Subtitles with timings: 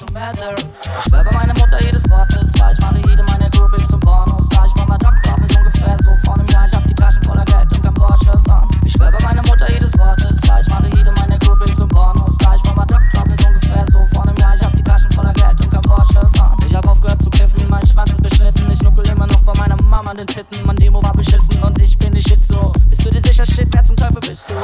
[0.02, 0.54] und Matter.
[0.98, 2.72] Ich schwör bei meiner Mutter, jedes Wort ist wahr.
[2.72, 4.46] Ich mache jede meiner Groupies zum Pornos.
[4.50, 6.66] Da ich von meiner Doktor bis ungefähr so vor einem Jahr.
[6.66, 8.68] Ich hab die Taschen voller Geld und kann Porsche fahren.
[8.84, 10.60] Ich schwör bei meiner Mutter, jedes Wort ist wahr.
[10.60, 12.36] Ich mache jede meiner Groupies zum Pornos.
[12.38, 14.54] Da ich von meiner Doktor bis ungefähr so vor einem Jahr.
[14.54, 16.58] Ich hab die Taschen voller Geld und kann Porsche fahren.
[16.66, 18.70] Ich hab aufgehört zu kiffen, mein Schwanz ist beschnitten.
[18.70, 20.66] Ich nuckel immer noch bei meiner Mama den Titten.
[20.66, 22.72] Mein Demo war beschissen und ich bin die Shit so.
[22.88, 24.54] Bist du dir sicher, shit, wer zum Teufel bist du?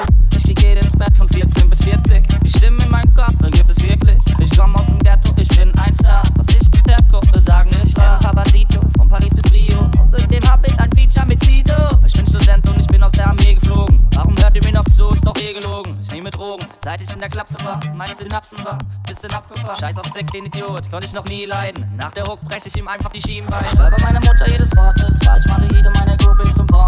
[16.52, 17.80] Drogen, seit ich in der Klapse war.
[17.94, 19.76] Meine Synapsen waren bisschen abgefahren.
[19.76, 21.90] Scheiß auf Sick, den Idiot, konnte ich noch nie leiden.
[21.96, 23.64] Nach der Hook breche ich ihm einfach die Schienbeine.
[23.64, 25.38] Ich schwör bei meiner Mutter, jedes Wort ist wahr.
[25.38, 26.81] Ich mache jede meiner Groupies zum Pornos.